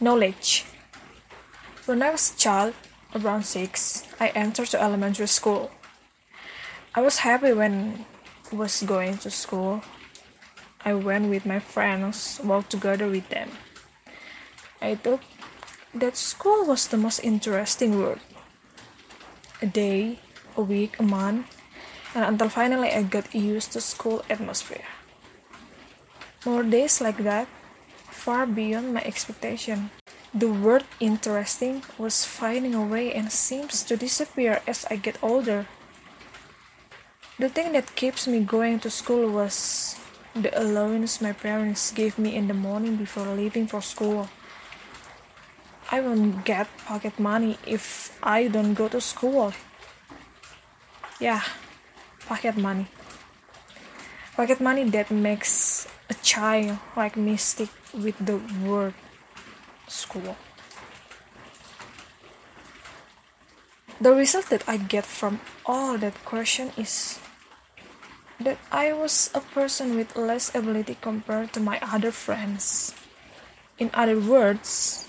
[0.00, 0.64] Knowledge.
[1.86, 2.74] When I was a child,
[3.16, 5.72] around six, I entered to elementary school.
[6.94, 8.06] I was happy when
[8.52, 9.82] I was going to school.
[10.84, 13.50] I went with my friends, walked together with them.
[14.80, 15.22] I thought
[15.92, 18.20] that school was the most interesting world.
[19.60, 20.20] A day,
[20.56, 21.58] a week, a month,
[22.14, 24.86] and until finally I got used to school atmosphere.
[26.46, 27.48] More days like that,
[28.18, 29.94] far beyond my expectation.
[30.34, 35.70] The word interesting was fading away and seems to disappear as I get older.
[37.38, 39.94] The thing that keeps me going to school was
[40.34, 44.28] the allowance my parents gave me in the morning before leaving for school.
[45.90, 49.54] I won't get pocket money if I don't go to school.
[51.22, 51.40] Yeah,
[52.26, 52.90] pocket money.
[54.36, 58.94] Pocket money that makes a child like me stick with the word
[59.86, 60.36] school.
[64.00, 67.18] The result that I get from all that question is
[68.38, 72.94] that I was a person with less ability compared to my other friends.
[73.78, 75.08] In other words,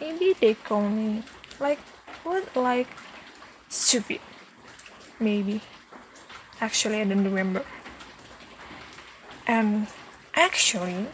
[0.00, 1.24] maybe they call me
[1.60, 1.78] like
[2.24, 2.88] what like
[3.68, 4.20] stupid.
[5.20, 5.60] Maybe.
[6.60, 7.64] Actually I don't remember.
[9.46, 9.86] And
[10.34, 11.06] actually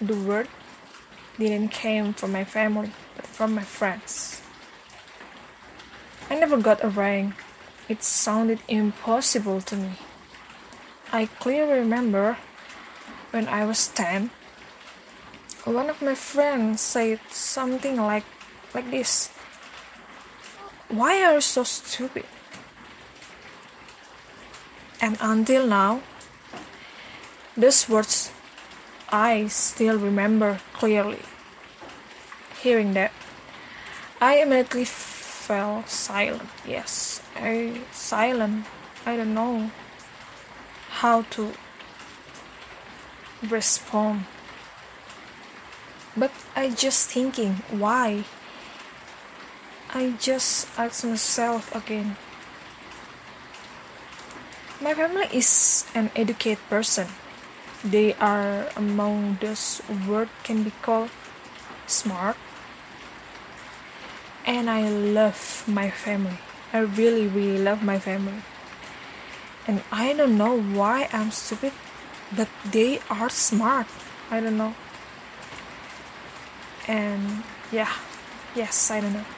[0.00, 0.48] the word
[1.38, 4.42] didn't came from my family but from my friends.
[6.30, 7.34] I never got a rank.
[7.88, 9.92] It sounded impossible to me.
[11.12, 12.36] I clearly remember
[13.30, 14.30] when I was 10,
[15.64, 18.24] one of my friends said something like
[18.74, 19.30] like this.
[20.88, 22.24] Why are you so stupid?
[25.00, 26.00] And until now,
[27.56, 28.32] those words
[29.10, 31.22] I still remember clearly.
[32.60, 33.12] Hearing that,
[34.20, 36.48] I immediately fell silent.
[36.66, 38.66] Yes, I silent.
[39.06, 39.70] I don't know
[41.00, 41.52] how to
[43.48, 44.26] respond.
[46.16, 48.24] But I just thinking why.
[49.94, 52.16] I just ask myself again.
[54.82, 57.08] My family is an educated person.
[57.84, 61.10] They are among those word can be called
[61.86, 62.36] smart.
[64.44, 66.38] And I love my family.
[66.72, 68.42] I really, really love my family
[69.68, 71.72] and I don't know why I'm stupid,
[72.34, 73.86] but they are smart.
[74.30, 74.74] I don't know.
[76.88, 77.92] And yeah,
[78.56, 79.28] yes, I don't know.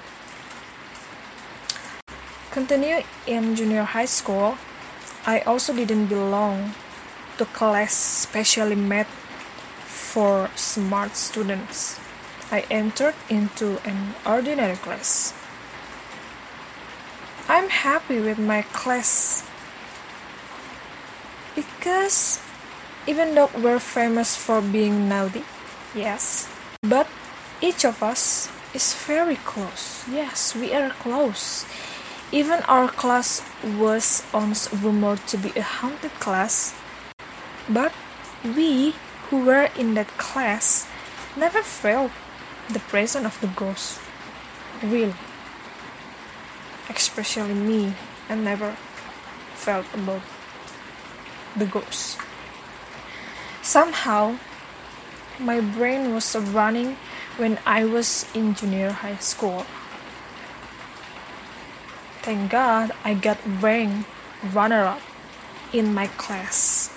[2.52, 4.56] Continue in junior high school,
[5.26, 6.74] I also didn't belong
[7.40, 9.08] to class specially made
[9.88, 11.98] for smart students.
[12.52, 15.32] I entered into an ordinary class.
[17.48, 19.48] I'm happy with my class
[21.56, 22.44] because
[23.08, 25.44] even though we're famous for being naughty,
[25.96, 26.44] yes,
[26.82, 27.08] but
[27.64, 30.04] each of us is very close.
[30.12, 31.64] Yes, we are close.
[32.32, 33.40] Even our class
[33.80, 36.76] was once rumored to be a haunted class,
[37.70, 37.92] but
[38.42, 38.94] we
[39.30, 40.88] who were in that class
[41.36, 42.10] never felt
[42.68, 44.00] the presence of the ghost.
[44.82, 45.14] Really.
[46.88, 47.94] Especially me,
[48.28, 48.76] I never
[49.54, 50.22] felt about
[51.56, 52.18] the ghost.
[53.62, 54.36] Somehow,
[55.38, 56.96] my brain was running
[57.36, 59.64] when I was in junior high school.
[62.22, 64.08] Thank God I got ranked
[64.52, 65.02] runner up
[65.72, 66.90] in my class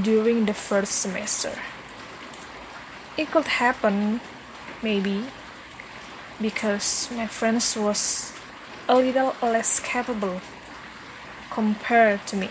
[0.00, 1.52] during the first semester.
[3.16, 4.20] It could happen,
[4.82, 5.24] maybe,
[6.40, 8.32] because my friends was
[8.88, 10.40] a little less capable
[11.50, 12.48] compared to me.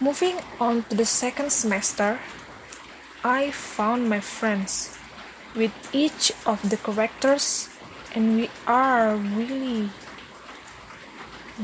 [0.00, 2.18] Moving on to the second semester,
[3.22, 4.98] I found my friends
[5.54, 7.70] with each of the characters
[8.14, 9.90] and we are really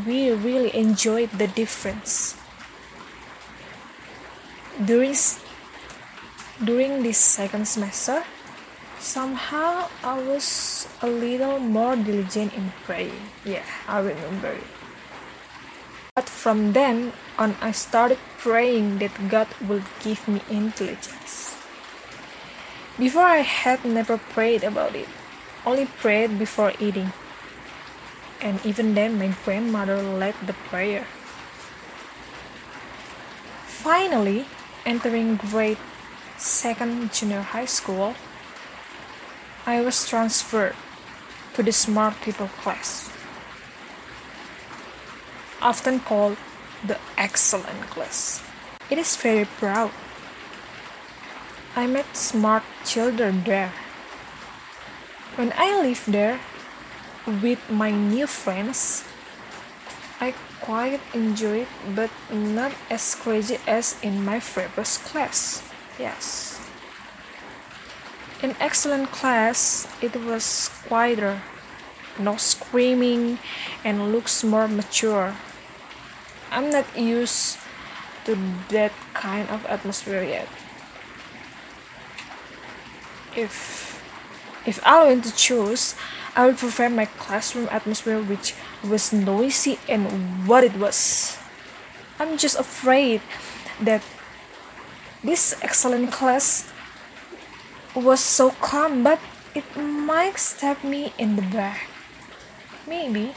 [0.07, 2.38] we really enjoyed the difference
[4.85, 5.15] during
[6.65, 8.23] during this second semester
[8.99, 14.79] somehow i was a little more diligent in praying yeah i remember it
[16.19, 21.55] but from then on, I started praying that God would give me intelligence.
[22.99, 25.07] Before, I had never prayed about it,
[25.65, 27.13] only prayed before eating.
[28.43, 31.07] And even then, my grandmother led the prayer.
[33.79, 34.45] Finally,
[34.89, 35.77] entering grade
[36.39, 38.15] second junior high school,
[39.67, 40.75] I was transferred
[41.53, 43.11] to the smart people class,
[45.61, 46.39] often called
[46.87, 48.43] the excellent class.
[48.89, 49.91] It is very proud.
[51.77, 53.71] I met smart children there.
[55.37, 56.41] When I lived there
[57.43, 59.05] with my new friends,
[60.19, 65.63] I quite enjoyed but not as crazy as in my previous class.
[65.99, 66.61] Yes.
[68.43, 71.43] In excellent class, it was quieter,
[72.19, 73.39] no screaming,
[73.83, 75.35] and looks more mature.
[76.51, 77.59] I'm not used
[78.27, 78.39] to
[78.71, 80.49] that kind of atmosphere yet.
[83.35, 83.89] If
[84.67, 85.95] if I were to choose,
[86.37, 90.07] I would prefer my classroom atmosphere which was noisy and
[90.47, 91.39] what it was.
[92.19, 93.23] I'm just afraid
[93.81, 94.03] that
[95.23, 96.71] this excellent class
[97.95, 99.19] was so calm but
[99.55, 101.89] it might stab me in the back.
[102.87, 103.35] Maybe.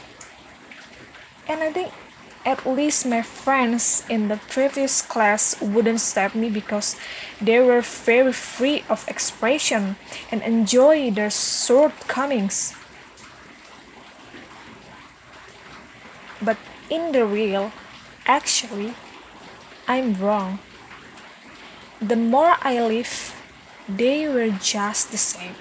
[1.48, 1.92] And I think
[2.44, 6.96] at least my friends in the previous class wouldn't stab me because
[7.40, 9.96] they were very free of expression
[10.30, 12.74] and enjoy their shortcomings.
[16.42, 16.58] But
[16.90, 17.72] in the real,
[18.26, 18.94] actually,
[19.86, 20.58] I'm wrong.
[22.00, 23.34] The more I live,
[23.88, 25.54] they were just the same.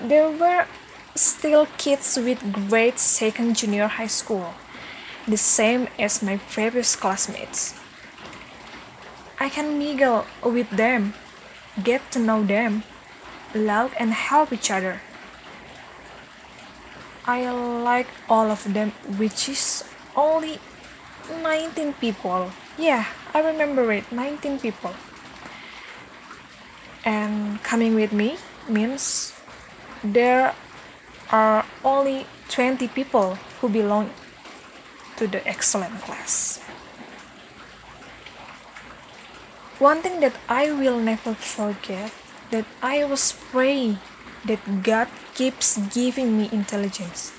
[0.00, 0.66] There were
[1.14, 4.54] still kids with grade second junior high school
[5.26, 7.74] the same as my previous classmates.
[9.38, 11.14] I can mingle with them,
[11.82, 12.82] get to know them,
[13.54, 15.00] love and help each other.
[17.30, 19.86] I like all of them, which is
[20.16, 20.58] only
[21.30, 22.50] 19 people.
[22.76, 24.90] Yeah, I remember it 19 people.
[27.06, 28.34] And coming with me
[28.66, 29.30] means
[30.02, 30.58] there
[31.30, 34.10] are only 20 people who belong
[35.14, 36.58] to the excellent class.
[39.78, 42.10] One thing that I will never forget
[42.50, 44.02] that I was praying
[44.44, 47.32] that God keeps giving me intelligence.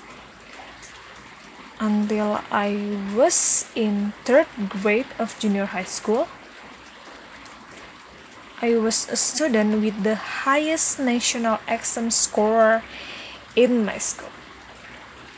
[1.80, 2.78] Until I
[3.14, 6.28] was in third grade of junior high school,
[8.62, 10.14] I was a student with the
[10.46, 12.82] highest national exam score
[13.56, 14.30] in my school.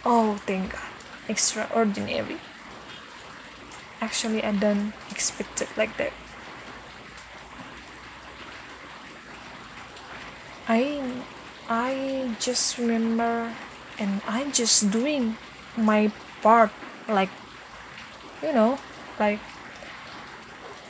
[0.04, 0.94] Oh, thank God
[1.28, 2.38] extraordinary.
[4.00, 6.12] Actually, I don't expect it like that.
[10.68, 11.00] I
[11.68, 13.54] I just remember
[13.98, 15.36] and I'm just doing
[15.76, 16.12] my
[16.42, 16.70] part
[17.08, 17.30] like
[18.42, 18.78] you know
[19.18, 19.40] like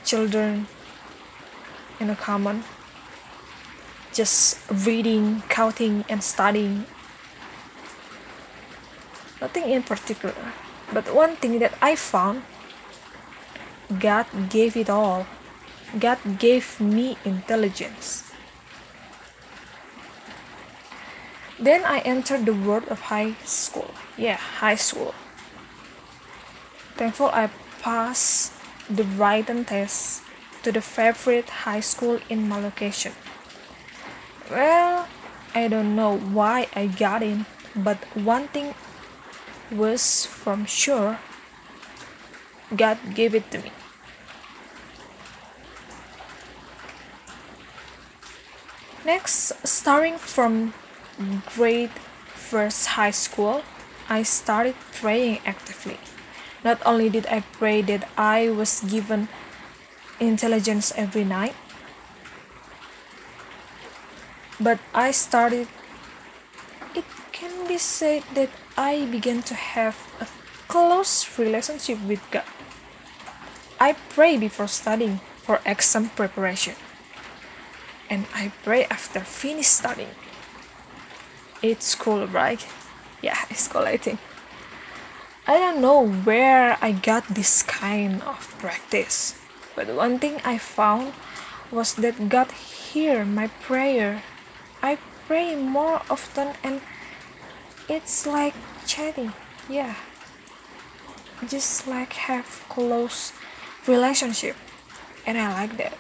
[0.05, 0.67] children
[2.01, 2.65] in a common
[4.13, 6.87] just reading counting and studying
[9.41, 10.35] nothing in particular.
[10.93, 12.43] But one thing that I found
[13.99, 15.27] God gave it all.
[15.99, 18.34] God gave me intelligence.
[21.65, 23.89] Then I entered the world of high school.
[24.19, 25.15] Yeah, high school.
[27.01, 27.49] Thankful I
[27.81, 28.53] passed
[28.91, 30.21] the written test
[30.63, 33.13] to the favorite high school in my location.
[34.51, 35.09] Well,
[35.55, 38.75] I don't know why I got in, but one thing
[39.73, 41.19] was from sure
[42.77, 43.73] God gave it to me.
[49.07, 50.75] Next, starting from
[51.55, 51.91] grade
[52.35, 53.63] first high school,
[54.09, 55.99] I started praying actively.
[56.65, 59.29] Not only did I pray that I was given
[60.21, 61.55] intelligence every night,
[64.61, 65.69] but I started
[66.95, 70.27] it can be said that I began to have a
[70.69, 72.45] close relationship with God.
[73.81, 76.75] I pray before studying for exam preparation,
[78.09, 80.15] and I pray after finish studying.
[81.63, 82.65] It's cool, right?
[83.23, 84.21] Yeah, it's cool, I think.
[85.47, 89.39] I don't know where I got this kind of practice,
[89.77, 91.13] but one thing I found
[91.71, 94.23] was that God hear my prayer.
[94.83, 96.81] I pray more often and
[97.89, 98.55] it's like
[98.87, 99.33] chatting
[99.69, 99.95] yeah
[101.49, 103.33] just like have close
[103.87, 104.57] relationship
[105.27, 105.93] and i like that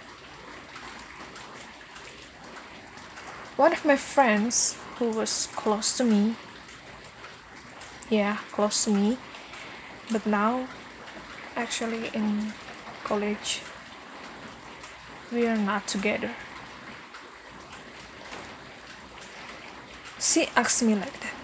[3.56, 6.34] one of my friends who was close to me
[8.10, 9.16] yeah close to me
[10.10, 10.66] but now
[11.56, 12.52] actually in
[13.04, 13.62] college
[15.34, 16.30] we are not together.
[20.20, 21.34] She asked me like that.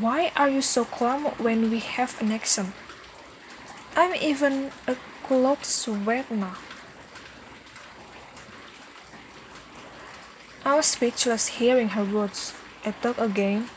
[0.00, 2.72] Why are you so calm when we have an action?
[3.96, 6.56] I'm even a cloth sweat now.
[10.64, 12.54] I was speechless hearing her words.
[12.84, 13.68] I thought again.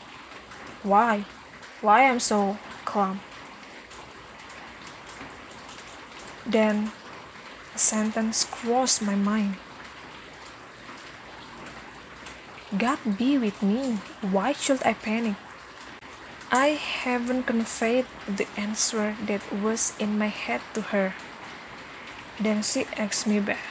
[0.82, 1.24] Why?
[1.80, 3.20] Why I'm so calm?
[6.46, 6.92] Then
[7.74, 9.56] a sentence crossed my mind.
[12.76, 13.98] God be with me.
[14.22, 15.36] Why should I panic?
[16.50, 21.14] I haven't conveyed the answer that was in my head to her.
[22.40, 23.64] Then she asked me back,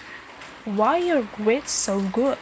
[0.65, 2.37] Why your grades so good?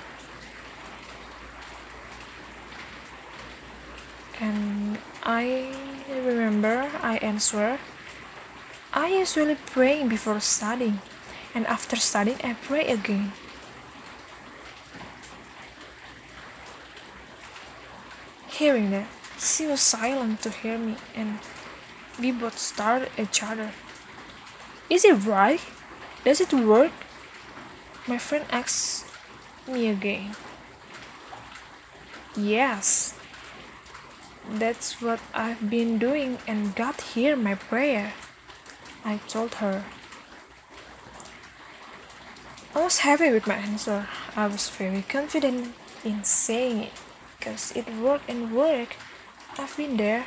[5.30, 5.70] I
[6.10, 7.78] remember I answered,
[8.92, 11.02] I usually pray before studying,
[11.54, 13.32] and after studying, I pray again.
[18.48, 19.06] Hearing that,
[19.38, 21.38] she was silent to hear me, and
[22.20, 23.70] we both stared at each other.
[24.90, 25.62] Is it right?
[26.26, 26.92] Does it work?
[28.08, 29.06] My friend asked
[29.68, 30.34] me again.
[32.36, 33.19] Yes,
[34.58, 38.14] that's what I've been doing, and God heard my prayer.
[39.06, 39.84] I told her.
[42.74, 44.08] I was happy with my answer.
[44.36, 46.94] I was very confident in saying it
[47.38, 48.96] because it worked and worked.
[49.58, 50.26] I've been there.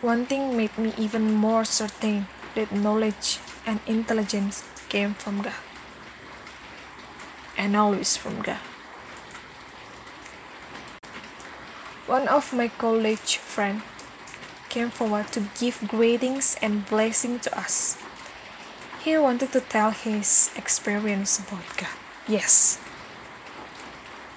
[0.00, 5.58] One thing made me even more certain that knowledge and intelligence came from God
[7.56, 8.67] and always from God.
[12.08, 13.84] One of my college friends
[14.70, 18.00] came forward to give greetings and blessing to us.
[19.04, 21.92] He wanted to tell his experience about God.
[22.26, 22.80] Yes,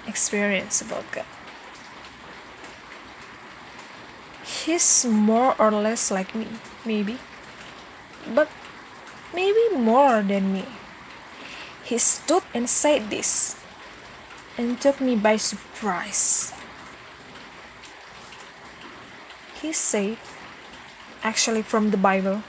[0.05, 1.23] experience about God.
[4.43, 6.47] He's more or less like me,
[6.83, 7.19] maybe,
[8.35, 8.51] but
[9.33, 10.65] maybe more than me.
[11.85, 13.55] He stood and said this
[14.57, 16.51] and took me by surprise.
[19.61, 20.17] He said,
[21.23, 22.41] actually from the Bible,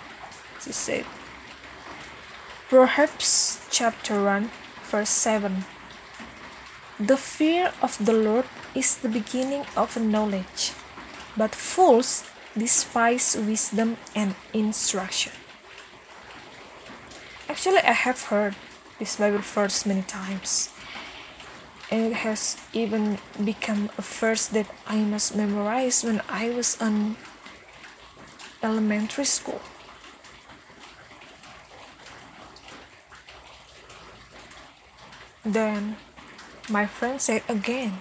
[0.64, 1.04] he said,
[2.70, 4.50] Proverbs chapter 1,
[4.84, 5.64] verse 7.
[6.98, 10.72] The fear of the Lord is the beginning of knowledge,
[11.36, 12.24] but fools
[12.56, 15.32] despise wisdom and instruction.
[17.48, 18.56] Actually, I have heard
[18.98, 20.70] this Bible verse many times,
[21.92, 27.20] and it has even become a verse that I must memorize when I was in
[28.64, 29.60] elementary school.
[35.44, 36.00] Then
[36.72, 38.00] my friend said again,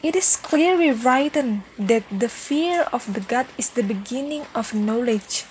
[0.00, 5.44] It is clearly written that the fear of the God is the beginning of knowledge.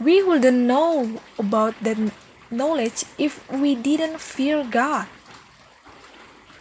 [0.00, 2.00] We wouldn't know about that
[2.50, 5.08] knowledge if we didn't fear God.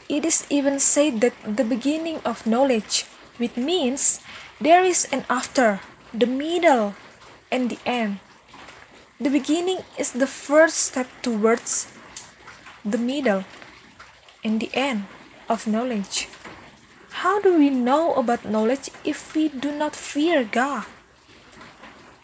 [0.09, 3.05] It is even said that the beginning of knowledge,
[3.37, 4.19] which means
[4.59, 5.79] there is an after,
[6.13, 6.95] the middle,
[7.51, 8.19] and the end.
[9.19, 11.87] The beginning is the first step towards
[12.83, 13.45] the middle
[14.43, 15.05] and the end
[15.47, 16.27] of knowledge.
[17.23, 20.85] How do we know about knowledge if we do not fear God?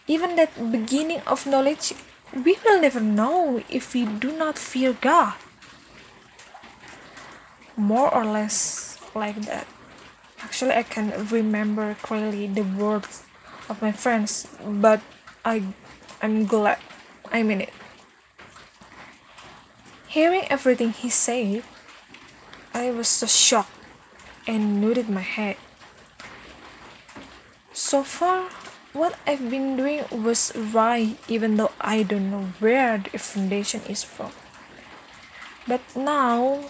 [0.07, 1.93] Even that beginning of knowledge,
[2.33, 5.35] we will never know if we do not fear God.
[7.79, 9.63] More or less like that.
[10.43, 13.23] Actually, I can remember clearly the words
[13.71, 14.99] of my friends, but
[15.45, 15.63] I,
[16.21, 16.79] I'm glad
[17.31, 17.73] I mean it.
[20.11, 21.63] Hearing everything he said,
[22.73, 23.71] I was so shocked
[24.45, 25.55] and nodded my head.
[27.71, 28.49] So far,
[28.91, 34.03] what I've been doing was right, even though I don't know where the foundation is
[34.03, 34.31] from.
[35.65, 36.65] But now,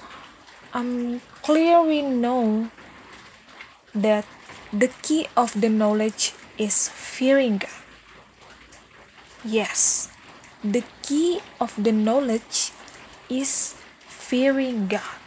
[0.73, 2.69] I'm clearly know
[3.95, 4.25] that
[4.71, 7.81] the key of the knowledge is fearing God.
[9.43, 10.09] Yes,
[10.63, 12.71] the key of the knowledge
[13.29, 13.73] is
[14.05, 15.17] fearing God.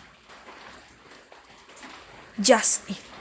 [2.38, 3.11] Just it.